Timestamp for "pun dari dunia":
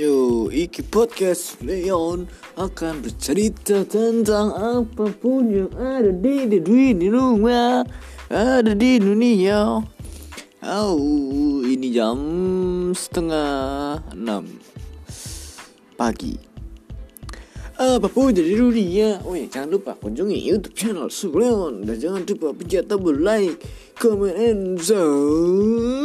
18.08-19.20